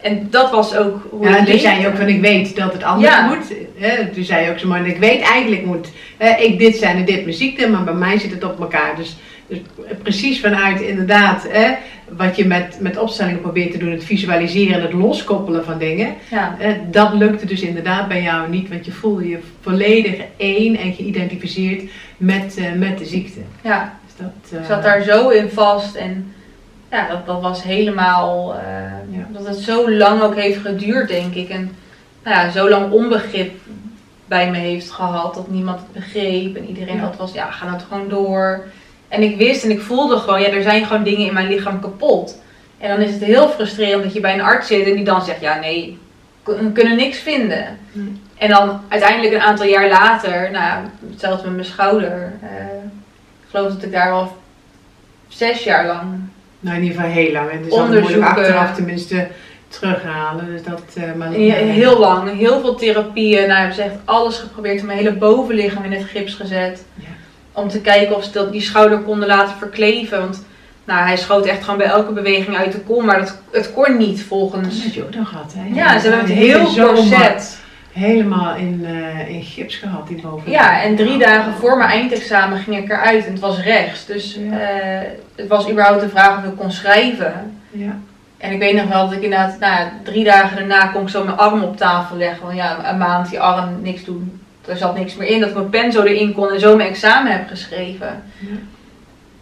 [0.00, 2.56] En dat was ook hoe Ja, het en toen zei je ook van ik weet
[2.56, 3.26] dat het anders Ja.
[3.26, 3.52] moet.
[3.76, 4.06] Hè?
[4.08, 7.04] Toen zei je ook zo maar ik weet eigenlijk moet hè, ik dit zijn en
[7.04, 8.96] dit muziek maar bij mij zit het op elkaar.
[8.96, 9.58] Dus, dus
[10.02, 11.74] precies vanuit inderdaad hè,
[12.16, 16.14] wat je met, met opstellingen probeert te doen, het visualiseren en het loskoppelen van dingen.
[16.30, 20.76] Ja, Eh, dat lukte dus inderdaad bij jou niet, want je voelde je volledig één
[20.76, 21.82] en geïdentificeerd
[22.16, 23.40] met, eh, met de ziekte.
[23.62, 23.98] ja.
[24.06, 26.32] Dus dat, eh, Ik zat daar zo in vast en
[26.90, 28.54] ja, dat, dat was helemaal,
[29.10, 29.28] Ja.
[29.32, 31.48] dat het zo lang ook heeft geduurd denk ik.
[31.48, 31.70] En
[32.24, 33.52] nou ja, zo lang onbegrip
[34.26, 37.00] bij me heeft gehad, dat niemand het begreep en iedereen Ja.
[37.02, 38.64] altijd was, ja, ga nou gewoon door.
[39.08, 41.80] En ik wist en ik voelde gewoon, ja, er zijn gewoon dingen in mijn lichaam
[41.80, 42.38] kapot.
[42.78, 45.24] En dan is het heel frustrerend dat je bij een arts zit en die dan
[45.24, 45.98] zegt, ja nee,
[46.44, 47.78] we kunnen niks vinden.
[47.92, 48.20] Nee.
[48.36, 52.32] En dan uiteindelijk een aantal jaar later, nou hetzelfde met mijn schouder.
[52.42, 52.48] eh,
[53.42, 54.36] ik geloof dat ik daar al
[55.28, 56.04] zes jaar lang.
[56.60, 57.50] Nou, in ieder geval heel lang.
[57.50, 58.30] En dus dan moet ik Onderzoeken.
[58.30, 59.28] achteraf tenminste
[59.68, 60.46] terughalen.
[60.46, 63.46] Dus dat, eh, maar, Ja, Heel lang, heel veel therapieën.
[63.46, 64.82] Nou, hebben ze echt alles geprobeerd.
[64.82, 66.84] Mijn hele bovenlichaam in het gips gezet.
[66.94, 67.06] Ja.
[67.58, 70.18] Om te kijken of ze dat, die schouder konden laten verkleven.
[70.20, 70.44] Want
[70.84, 73.04] nou, hij schoot echt gewoon bij elke beweging uit de kom.
[73.04, 74.82] Maar dat, het kon niet volgens.
[74.84, 75.74] Dat je ook nog gehad, hè?
[75.74, 77.58] Ja, ze hebben het heel corset.
[77.92, 80.50] Helemaal in, eh, in gips gehad, die boven.
[80.50, 83.26] Ja, en drie dagen voor mijn eindexamen ging ik eruit.
[83.26, 84.06] En het was rechts.
[84.06, 84.58] Dus Ja.
[84.58, 87.60] eh, het was überhaupt de vraag of ik kon schrijven.
[87.70, 87.98] Ja.
[88.38, 91.24] En ik weet nog wel dat ik inderdaad, nou, drie dagen daarna kon ik zo
[91.24, 92.44] mijn arm op tafel leggen.
[92.46, 94.40] Want ja, een maand die arm niks doen.
[94.68, 95.40] Er zat niks meer in.
[95.40, 98.22] Dat mijn pen zo erin kon en zo mijn examen heb geschreven.
[98.38, 98.56] Ja.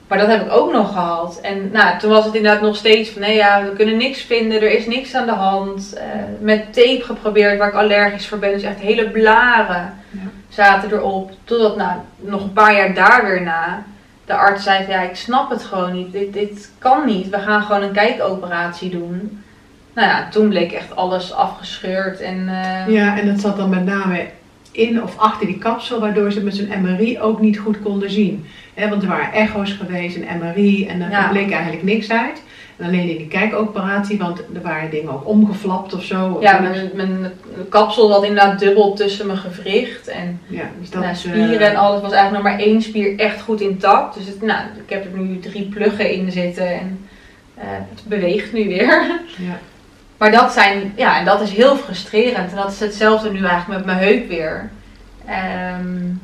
[0.08, 1.38] Maar dat heb ik ook nog gehad.
[1.42, 4.62] En nou, toen was het inderdaad nog steeds van, nee ja, we kunnen niks vinden.
[4.62, 5.92] Er is niks aan de hand.
[5.94, 6.04] Eh,
[6.40, 8.52] met tape geprobeerd waar ik allergisch voor ben.
[8.52, 10.18] Dus echt hele blaren Ja.
[10.48, 11.30] zaten erop.
[11.44, 13.82] Totdat, nou, nog een paar jaar daar weer na
[14.26, 16.12] de arts zei van, ja, ik snap het gewoon niet.
[16.12, 17.28] Dit, dit kan niet.
[17.28, 19.42] We gaan gewoon een kijkoperatie doen.
[19.94, 22.20] Nou ja, toen bleek echt alles afgescheurd.
[22.20, 24.26] En, eh, ja, en dat zat dan met name
[24.76, 28.44] in of achter die kapsel, waardoor ze met zo'n MRI ook niet goed konden zien.
[28.90, 31.28] Want er waren echo's geweest, een MRI, en er Ja.
[31.28, 32.42] bleek eigenlijk niks uit.
[32.76, 36.36] En alleen in die kijkoperatie, want er waren dingen ook omgeflapt of zo.
[36.40, 37.32] ja, mijn, mijn
[37.68, 40.08] kapsel zat inderdaad dubbel tussen mijn gewricht.
[40.08, 43.18] En ja, dus dat, nou, eh, spieren en alles was eigenlijk nog maar één spier
[43.18, 44.14] echt goed intact.
[44.16, 47.06] Dus het, nou, ik heb er nu drie pluggen in zitten en
[47.54, 48.86] eh, het beweegt nu weer.
[49.38, 49.58] ja.
[50.16, 52.50] Maar dat zijn, ja, en dat is heel frustrerend.
[52.50, 54.70] En dat is hetzelfde nu eigenlijk met mijn heup weer.
[55.26, 56.14] Ehm,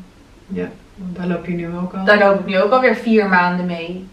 [0.94, 2.04] Want daar loop je nu ook al.
[2.04, 4.08] daar loop ik nu ook alweer vier maanden mee.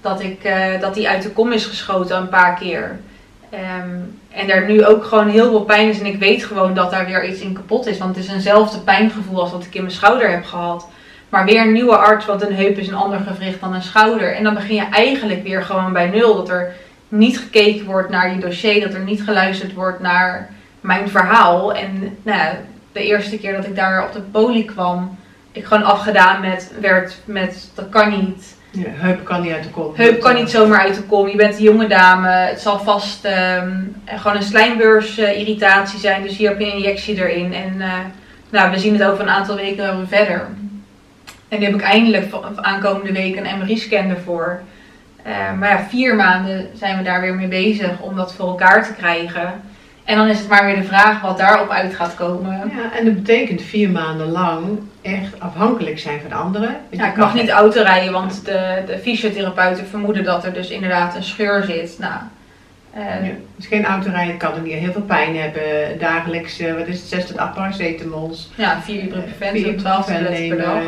[0.00, 2.98] Dat, ik, eh, dat die uit de kom is geschoten een paar keer.
[3.50, 3.96] Ehm,
[4.30, 6.00] en er nu ook gewoon heel veel pijn is.
[6.00, 7.98] En ik weet gewoon dat daar weer iets in kapot is.
[7.98, 10.88] Want het is eenzelfde pijngevoel als wat ik in mijn schouder heb gehad.
[11.28, 14.34] Maar weer een nieuwe arts, want een heup is een ander gewricht dan een schouder.
[14.34, 16.36] En dan begin je eigenlijk weer gewoon bij nul.
[16.36, 16.74] Dat er
[17.08, 18.80] niet gekeken wordt naar je dossier.
[18.80, 21.74] Dat er niet geluisterd wordt naar mijn verhaal.
[21.74, 22.54] En nou
[22.92, 25.18] de eerste keer dat ik daar op de poli kwam,
[25.52, 28.56] ik gewoon afgedaan met, werd met dat kan niet.
[28.70, 29.96] Ja, heup kan niet uit de kop.
[29.96, 31.28] Heup kan niet zomaar uit de kom.
[31.28, 32.28] Je bent een jonge dame.
[32.28, 36.22] Het zal vast ehm, gewoon een slijmbeursirritatie zijn.
[36.22, 37.54] Dus hier heb je een injectie erin.
[37.54, 37.92] En eh,
[38.50, 40.48] nou, we zien het over een aantal weken weer verder.
[41.48, 44.60] En nu heb ik eindelijk aankomende week een MRI-scan ervoor.
[45.28, 48.86] Eh, maar ja, vier maanden zijn we daar weer mee bezig om dat voor elkaar
[48.86, 49.52] te krijgen.
[50.04, 52.72] En dan is het maar weer de vraag wat daarop uit gaat komen.
[52.76, 56.76] Ja, en dat betekent vier maanden lang echt afhankelijk zijn van anderen.
[56.90, 61.16] Ja, ik mag niet auto rijden, want de, de fysiotherapeuten vermoeden dat er dus inderdaad
[61.16, 61.96] een scheur zit.
[61.98, 62.20] Nou,
[62.92, 65.98] eh, Ja, dus geen autorijden kan er niet heel veel pijn hebben.
[65.98, 68.50] Dagelijks, eh, wat is het, 6 tot 8 paracetamols.
[68.54, 70.82] ja, vier ibuprofen, Vier zo'n 12 ibuprofen tabletten per dag.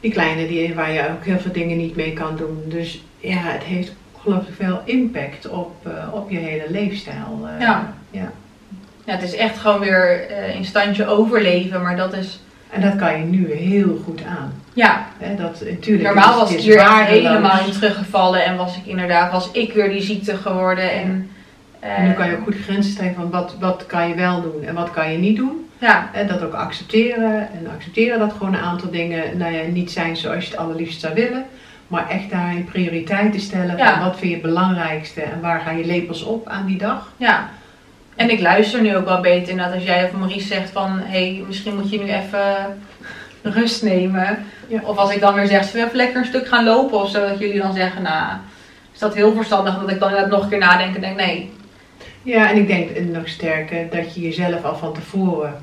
[0.00, 2.62] Die kleine die, waar je ook heel veel dingen niet mee kan doen.
[2.66, 7.48] Dus ja, het heeft ongelooflijk veel impact op, eh, op je hele leefstijl.
[7.54, 7.60] eh.
[7.60, 7.92] Ja.
[8.10, 8.30] ja.
[9.04, 12.96] Ja, het is echt gewoon weer eh, in standje overleven, maar dat is, En dat
[12.96, 14.52] kan je nu heel goed aan.
[14.72, 19.32] ja, Hè, dat, natuurlijk, normaal was ik hier helemaal in teruggevallen en was ik inderdaad,
[19.32, 20.92] was ik weer die ziekte geworden.
[20.92, 21.30] En,
[21.80, 24.64] En nu kan je ook goed grenzen stellen van wat, wat kan je wel doen
[24.64, 25.68] en wat kan je niet doen.
[25.78, 27.48] Ja, En dat ook accepteren.
[27.52, 31.00] En accepteren dat gewoon een aantal dingen nou ja, niet zijn zoals je het allerliefst
[31.00, 31.44] zou willen.
[31.90, 33.76] Maar echt daarin prioriteiten stellen.
[33.76, 34.02] Ja.
[34.04, 37.12] Wat vind je het belangrijkste en waar ga je lepels op aan die dag.
[37.16, 37.50] ja.
[38.16, 41.34] En ik luister nu ook wel beter inderdaad als jij of Maurice zegt van, hé,
[41.34, 42.82] hey, misschien moet je nu even
[43.42, 44.38] rust nemen.
[44.68, 44.80] Ja.
[44.84, 47.10] Of als ik dan weer zeg, zullen we even lekker een stuk gaan lopen of
[47.10, 48.36] zo, dat jullie dan zeggen, nou,
[48.92, 51.52] is dat heel verstandig dat ik dan inderdaad nog een keer nadenk en denk, nee,
[52.22, 55.62] Ja, en ik denk nog sterker dat je jezelf al van tevoren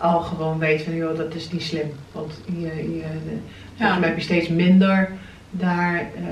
[0.00, 1.92] al gewoon weet van joh, dat is niet slim.
[2.12, 3.02] Want je, je,
[3.76, 5.10] volgens mij heb je steeds minder
[5.50, 6.22] daar eh,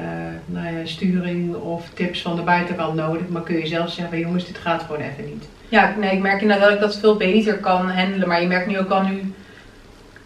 [0.46, 4.46] nou ja, sturing of tips van de buitenkant nodig, maar kun je zelf zeggen, jongens,
[4.46, 5.48] dit gaat gewoon even niet.
[5.68, 8.66] Ja, nee, ik merk inderdaad dat ik dat veel beter kan handelen, maar je merkt
[8.66, 9.33] nu ook al nu,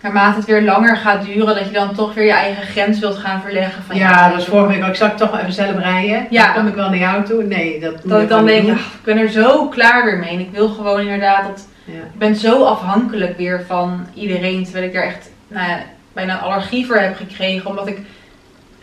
[0.02, 3.16] naarmate het weer langer gaat duren, dat je dan toch weer je eigen grens wilt
[3.16, 3.82] gaan verleggen.
[3.82, 4.88] Van, ja, dat was vorige week ook.
[4.88, 6.26] Ik zag toch even zelf rijden.
[6.30, 6.44] Ja.
[6.44, 7.42] Dan kom ik wel naar jou toe.
[7.42, 10.30] Nee, dat Dat ik dan denk, ik ben er zo klaar weer mee.
[10.30, 11.92] En ik wil gewoon inderdaad dat Ja.
[11.92, 16.86] Ik ben zo afhankelijk weer van iedereen, terwijl ik daar echt nou ja, bijna allergie
[16.86, 17.70] voor heb gekregen.
[17.70, 17.98] Omdat ik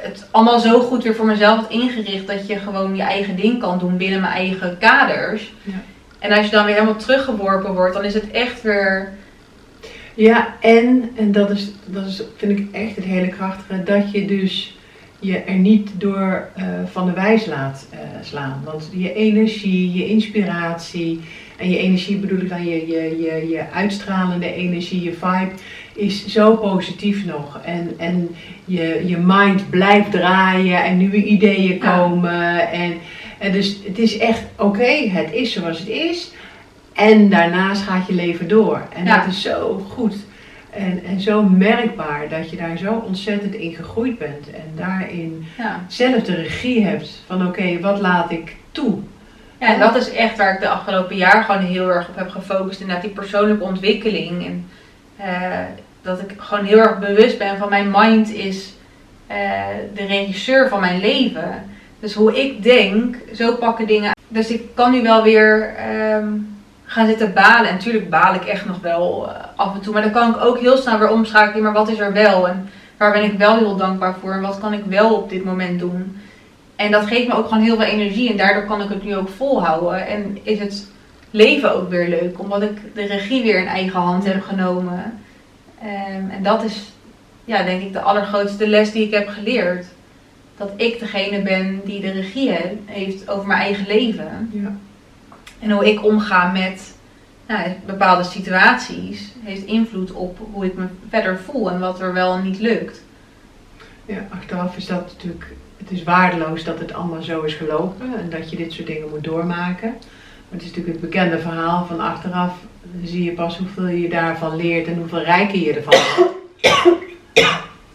[0.01, 3.59] het allemaal zo goed weer voor mezelf had ingericht dat je gewoon je eigen ding
[3.59, 5.53] kan doen binnen mijn eigen kaders.
[5.63, 5.81] Ja.
[6.19, 9.13] En als je dan weer helemaal teruggeworpen wordt, dan is het echt weer.
[10.13, 14.25] Ja, en, en dat, is, dat is, vind ik echt het hele krachtige, dat je
[14.25, 14.77] dus
[15.19, 18.61] je er niet door eh, van de wijs laat eh, slaan.
[18.65, 21.19] Want je energie, je inspiratie,
[21.57, 25.51] en je energie bedoel ik dan je, je, je, je uitstralende energie, je vibe,
[25.99, 27.59] is zo positief nog.
[27.63, 28.35] En, en
[28.65, 32.71] je, je mind blijft draaien en nieuwe ideeën komen.
[32.71, 32.93] En,
[33.37, 36.31] en dus het is echt oké, het is zoals het is.
[36.93, 38.81] En daarnaast gaat je leven door.
[38.95, 39.17] En Ja.
[39.17, 40.15] dat is zo goed.
[40.69, 44.51] En, en zo merkbaar dat je daar zo ontzettend in gegroeid bent.
[44.51, 45.85] En daarin Ja.
[45.87, 48.97] zelf de regie hebt van oké, wat laat ik toe?
[49.59, 52.29] ja, en dat is echt waar ik de afgelopen jaar gewoon heel erg op heb
[52.29, 52.79] gefocust.
[52.79, 54.45] Inderdaad, die persoonlijke ontwikkeling.
[54.45, 54.65] En
[55.17, 55.59] eh,
[56.01, 58.73] dat ik gewoon heel erg bewust ben van mijn mind is
[59.27, 59.37] eh,
[59.93, 61.63] de regisseur van mijn leven.
[61.99, 64.11] Dus hoe ik denk, zo pakken dingen.
[64.27, 66.27] Dus ik kan nu wel weer ehm,
[66.85, 67.67] gaan zitten balen.
[67.69, 69.93] En natuurlijk baal ik echt nog wel eh, af en toe.
[69.93, 71.63] Maar dan kan ik ook heel snel weer omschakelen.
[71.63, 72.47] Maar wat is er wel?
[72.47, 74.31] En waar ben ik wel heel dankbaar voor?
[74.31, 76.17] En wat kan ik wel op dit moment doen?
[76.75, 78.31] En dat geeft me ook gewoon heel veel energie.
[78.31, 80.07] En daardoor kan ik het nu ook volhouden.
[80.07, 80.87] En is het
[81.31, 82.39] leven ook weer leuk.
[82.39, 85.19] Omdat ik de regie weer in eigen hand heb genomen.
[85.81, 86.91] Ehm, en dat is,
[87.45, 89.85] ja, denk ik, de allergrootste les die ik heb geleerd.
[90.57, 94.49] Dat ik degene ben die de regie he- heeft over mijn eigen leven.
[94.53, 94.75] Ja.
[95.59, 96.95] En hoe ik omga met
[97.47, 102.33] nou, bepaalde situaties heeft invloed op hoe ik me verder voel en wat er wel
[102.33, 103.01] en niet lukt.
[104.05, 108.29] ja, achteraf is dat natuurlijk, het is waardeloos dat het allemaal zo is gelopen en
[108.29, 109.89] dat je dit soort dingen moet doormaken.
[109.89, 112.53] Maar het is natuurlijk het bekende verhaal van achteraf
[113.03, 116.27] zie je pas hoeveel je daarvan leert en hoeveel rijker je ervan.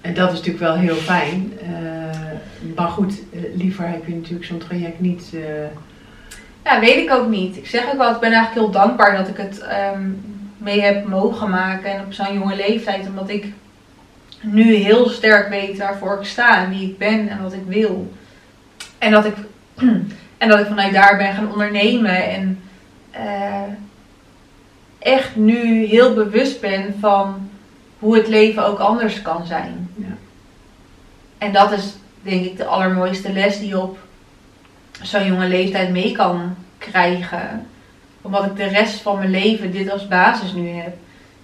[0.01, 1.53] En dat is natuurlijk wel heel fijn.
[1.63, 2.31] Eh,
[2.77, 5.31] maar goed, eh, liever heb je natuurlijk zo'n traject niet.
[5.35, 5.67] eh,
[6.65, 7.57] Ja, weet ik ook niet.
[7.57, 10.03] Ik zeg ook wel, ik ben eigenlijk heel dankbaar dat ik het ehm,
[10.59, 13.47] mee heb mogen maken en op zo'n jonge leeftijd, omdat ik
[14.41, 18.13] nu heel sterk weet waarvoor ik sta en wie ik ben en wat ik wil.
[18.99, 19.35] En dat ik,
[20.39, 22.59] en dat ik vanuit daar ben gaan ondernemen en
[25.05, 27.51] echt nu heel bewust ben van
[27.99, 29.91] hoe het leven ook anders kan zijn.
[29.95, 30.17] Ja.
[31.39, 33.99] En dat is denk ik de allermooiste les die je op
[35.03, 37.67] zo'n jonge leeftijd mee kan krijgen.
[38.23, 40.97] Omdat ik de rest van mijn leven dit als basis nu heb.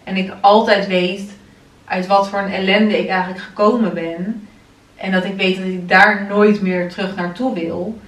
[0.04, 1.30] En ik altijd weet
[1.84, 4.48] uit wat voor een ellende ik eigenlijk gekomen ben.
[4.96, 7.98] En dat ik weet dat ik daar nooit meer terug naartoe wil.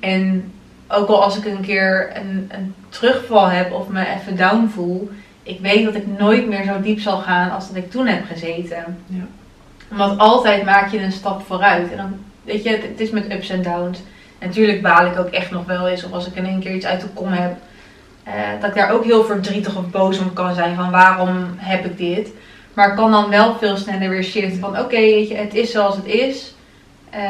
[0.00, 0.52] En
[0.88, 5.10] ook al als ik een keer een, een terugval heb of me even down voel.
[5.42, 8.24] Ik weet dat ik nooit meer zo diep zal gaan als dat ik toen heb
[8.26, 8.98] gezeten.
[9.06, 9.24] Ja.
[9.88, 11.90] Want altijd maak je een stap vooruit.
[11.90, 13.98] En dan, weet je, het, het is met ups en downs.
[14.40, 16.04] Natuurlijk baal ik ook echt nog wel eens.
[16.04, 17.56] Of als ik in één keer iets uit de kom heb.
[18.24, 20.74] eh, dat ik daar ook heel verdrietig of boos om kan zijn.
[20.76, 22.28] Van waarom heb ik dit?
[22.74, 24.60] Maar ik kan dan wel veel sneller weer shiften.
[24.60, 26.54] Van oké, weet je, het is zoals het is.
[27.10, 27.20] Eh,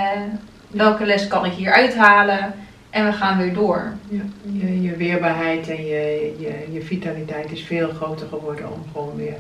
[0.69, 2.55] welke les kan ik hier uithalen?
[2.97, 3.93] En we gaan weer door.
[4.09, 9.17] Ja, je, je weerbaarheid en je, je, je vitaliteit is veel groter geworden om gewoon
[9.17, 9.35] weer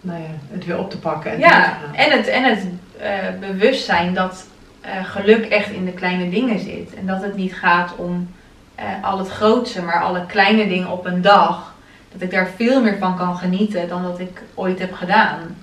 [0.00, 2.66] nou ja, het weer op te pakken en Ja, en het, en het
[2.98, 4.46] eh, bewustzijn dat
[4.80, 6.94] eh, geluk echt in de kleine dingen zit.
[6.94, 8.28] En dat het niet gaat om
[8.74, 11.74] eh, al het grootste, maar alle kleine dingen op een dag.
[12.12, 15.56] Dat ik daar veel meer van kan genieten dan dat ik ooit heb gedaan.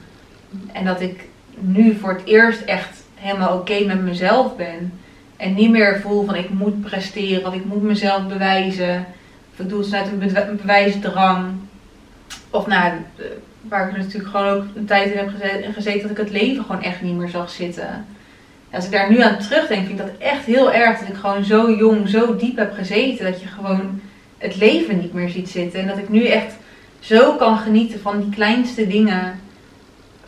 [0.71, 1.27] En dat ik
[1.59, 4.99] nu voor het eerst echt helemaal oké met mezelf ben.
[5.37, 9.05] En niet meer voel van ik moet presteren of ik moet mezelf bewijzen.
[9.53, 11.45] Of ik doe het vanuit een bewijsdrang.
[12.49, 13.25] Of nou, eh,
[13.61, 16.83] waar ik natuurlijk gewoon ook een tijd in heb gezeten, dat ik het leven gewoon
[16.83, 18.05] echt niet meer zag zitten.
[18.69, 20.99] En als ik daar nu aan terugdenk, vind ik dat echt heel erg.
[20.99, 23.25] Dat ik gewoon zo jong, zo diep heb gezeten.
[23.31, 24.01] Dat je gewoon
[24.37, 25.79] het leven niet meer ziet zitten.
[25.79, 26.55] En dat ik nu echt
[26.99, 29.39] zo kan genieten van die kleinste dingen.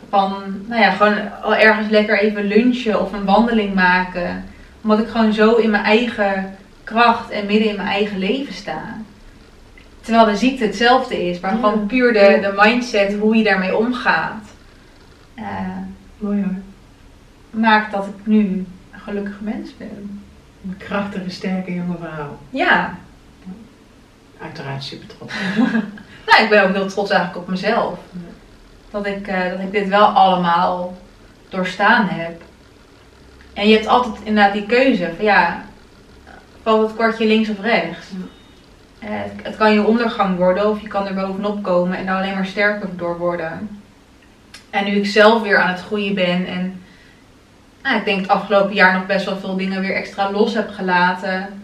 [0.08, 0.32] Van,
[0.66, 4.44] nou ja, gewoon al ergens lekker even lunchen of een wandeling maken.
[4.88, 8.82] Omdat ik gewoon zo in mijn eigen kracht en midden in mijn eigen leven sta.
[10.00, 11.56] Terwijl de ziekte hetzelfde is, maar Ja.
[11.56, 14.44] gewoon puur de, de mindset, hoe je daarmee omgaat.
[15.34, 15.44] eh,
[16.18, 16.54] Mooi hoor.
[17.60, 20.20] maakt dat ik nu gelukkig mens ben.
[20.64, 22.38] Een krachtige, sterke jonge vrouw.
[22.50, 22.94] Ja,
[24.42, 25.34] Uiteraard super trots.
[26.26, 27.98] nou, ik ben ook heel trots eigenlijk op mezelf.
[28.12, 28.18] Ja.
[28.90, 30.96] Dat ik, eh, dat ik dit wel allemaal
[31.48, 32.42] doorstaan heb.
[33.58, 35.64] En je hebt altijd inderdaad die keuze van ja,
[36.62, 38.06] valt het kwartje links of rechts.
[38.98, 42.16] Eh, het, het kan je ondergang worden of je kan er bovenop komen en daar
[42.16, 43.80] alleen maar sterker door worden.
[44.70, 46.82] En nu ik zelf weer aan het groeien ben en
[47.82, 50.70] nou, ik denk het afgelopen jaar nog best wel veel dingen weer extra los heb
[50.70, 51.62] gelaten.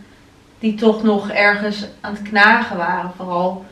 [0.59, 3.13] Die toch nog ergens aan het knagen waren.
[3.17, 3.65] Vooral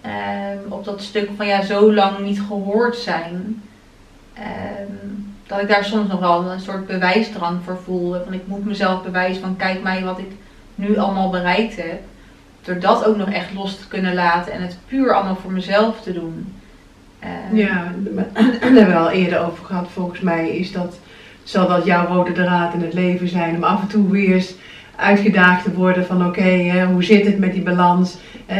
[0.00, 3.62] ehm, op dat stuk van ja, zo lang niet gehoord zijn.
[4.34, 5.21] Ehm,
[5.52, 8.22] dat ik daar soms nog wel een soort bewijsdrang voor voelde.
[8.24, 10.30] Van ik moet mezelf bewijzen van kijk mij wat ik
[10.74, 12.00] nu allemaal bereikt heb.
[12.62, 16.00] Door dat ook nog echt los te kunnen laten en het puur allemaal voor mezelf
[16.00, 16.54] te doen.
[17.18, 18.24] Ehm, Ja, daar
[18.60, 19.88] hebben we al eerder over gehad.
[19.92, 20.98] Volgens mij is dat,
[21.42, 23.56] zal dat jouw rode draad in het leven zijn.
[23.56, 24.54] Om af en toe weer eens
[24.96, 28.16] uitgedaagd te worden van oké, hoe zit het met die balans?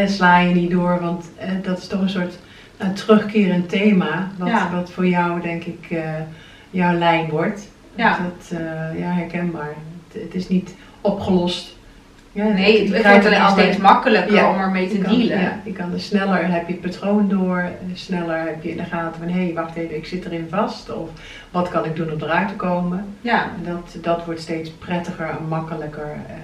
[0.06, 1.00] Sla je niet door?
[1.00, 2.38] Want eh, dat is toch een soort
[2.76, 4.28] een terugkerend thema.
[4.38, 4.70] Wat, Ja.
[4.72, 6.00] wat voor jou denk ik eh,
[6.72, 7.68] jouw lijn wordt.
[7.94, 8.18] Ja.
[8.18, 9.74] Dat, eh, ja, herkenbaar.
[10.12, 11.76] Het, het is niet opgelost.
[12.32, 15.40] Ja, Nee, het, krijgt wordt alleen steeds makkelijker Ja, om ermee te kan, dealen.
[15.40, 18.84] Ja, je kan er sneller heb je het patroon door, sneller heb je in de
[18.84, 20.92] gaten van hé, hey, wacht even, ik zit erin vast.
[20.92, 21.08] Of
[21.50, 23.06] wat kan ik doen om eruit te komen?
[23.20, 23.42] Ja.
[23.42, 26.34] En dat, dat wordt steeds prettiger en makkelijker eh,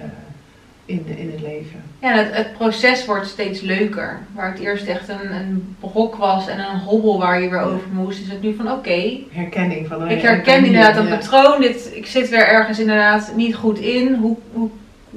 [0.89, 1.83] in, in het leven.
[2.01, 4.19] Ja, het, het proces wordt steeds leuker.
[4.35, 7.87] Waar het eerst echt een, een brok was en een hobbel waar je weer over
[7.91, 9.17] moest, is het nu van oké.
[9.31, 11.17] Herkenning van ik herken inderdaad een ja.
[11.17, 11.61] patroon.
[11.61, 14.13] Dit, ik zit weer ergens inderdaad niet goed in.
[14.13, 14.69] Hoe, hoe,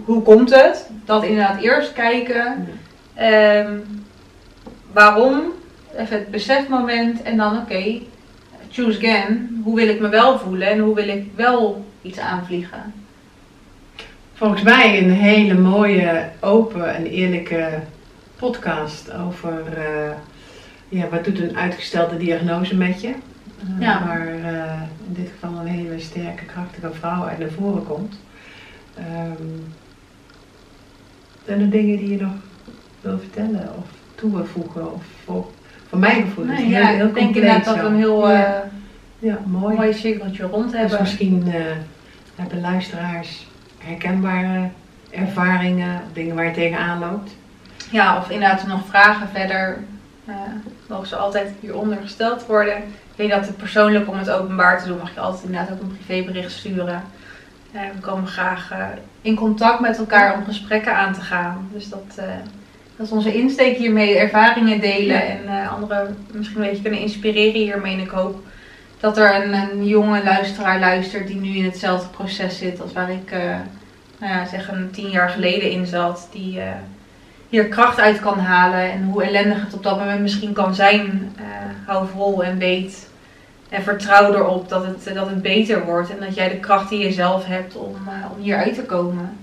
[0.05, 0.91] hoe komt het?
[1.05, 2.69] Dat inderdaad eerst kijken.
[3.15, 3.77] Ehm,
[4.93, 5.43] waarom?
[5.97, 7.99] Even het besefmoment en dan oké,
[8.71, 9.61] choose again.
[9.65, 13.02] Hoe wil ik me wel voelen en hoe wil ik wel iets aanvliegen?
[14.43, 17.69] Volgens mij een hele mooie, open en eerlijke
[18.37, 20.11] podcast over eh,
[20.89, 23.09] ja, wat doet een uitgestelde diagnose met je.
[23.09, 23.15] Eh,
[23.81, 24.07] Ja.
[24.07, 28.21] Waar eh, in dit geval een hele sterke, krachtige vrouw uit naar voren komt.
[28.95, 29.49] Ehm,
[31.47, 32.33] zijn er dingen die je nog
[33.01, 34.93] wil vertellen of toe wil voegen?
[34.95, 35.47] Of voor,
[35.89, 37.97] voor mijn gevoel is het Nee, heel, ja, heel ik denk inderdaad dat we een
[37.97, 38.71] heel Ja.
[39.19, 39.77] Ja, mooi.
[39.77, 40.99] mooi cirkeltje rond Dus hebben.
[41.01, 41.61] misschien eh,
[42.37, 43.47] hebben luisteraars
[43.85, 44.69] herkenbare
[45.11, 47.31] ervaringen, dingen waar je tegenaan loopt.
[47.91, 49.79] Ja, of inderdaad nog vragen verder.
[50.27, 50.35] eh
[50.89, 52.77] mogen ze altijd hieronder gesteld worden.
[52.77, 55.81] Ik weet dat het persoonlijk om het openbaar te doen, mag je altijd inderdaad ook
[55.81, 57.03] een privébericht sturen.
[57.73, 58.87] Eh, we komen graag eh,
[59.23, 61.69] in contact met elkaar om gesprekken aan te gaan.
[61.73, 62.15] Dus dat,
[62.97, 67.95] dat is onze insteek hiermee, ervaringen delen en anderen misschien een beetje kunnen inspireren hiermee.
[67.95, 68.43] En ik hoop
[69.03, 73.11] dat er een, een jonge luisteraar luistert die nu in hetzelfde proces zit als waar
[73.11, 73.57] ik, eh,
[74.19, 76.29] nou ja, zeg tien jaar geleden in zat.
[76.33, 76.71] Die eh,
[77.49, 81.33] hier kracht uit kan halen en hoe ellendig het op dat moment misschien kan zijn.
[81.37, 81.45] eh,
[81.87, 83.11] hou vol en weet
[83.69, 86.99] en vertrouw erop dat het, dat het beter wordt en dat jij de kracht die
[86.99, 87.97] je zelf hebt om,
[88.37, 89.39] om hieruit te komen.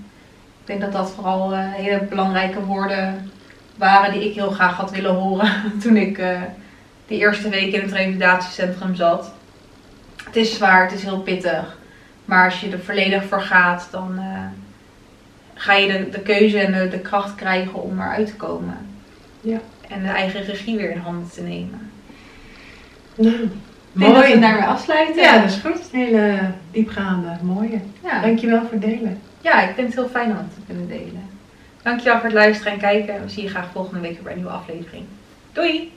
[0.60, 3.30] Ik denk dat dat vooral hele belangrijke woorden
[3.76, 5.50] waren die ik heel graag had willen horen
[5.82, 6.22] toen ik
[7.06, 9.32] die eerste week in het revalidatiecentrum zat.
[10.30, 11.78] Het is zwaar, het is heel pittig.
[12.24, 14.44] Maar als je er volledig voor gaat, dan eh,
[15.54, 18.78] ga je de, de keuze en de, de kracht krijgen om eruit te komen.
[19.40, 19.58] Ja.
[19.88, 21.90] En de eigen regie weer in handen te nemen.
[23.14, 23.36] Nou,
[23.92, 24.40] denk dat we mooi.
[24.40, 25.22] daarmee afsluiten.
[25.22, 25.90] Ja, dat is goed.
[25.92, 26.38] Hele
[26.70, 27.80] diepgaande, mooie.
[28.02, 28.20] ja.
[28.20, 29.20] Dankjewel voor het delen.
[29.40, 31.28] ja, ik vind het heel fijn om het te kunnen delen.
[31.82, 33.22] Dankjewel voor het luisteren en kijken.
[33.22, 35.04] We zien je graag volgende week weer bij een nieuwe aflevering.
[35.52, 35.92] Doei!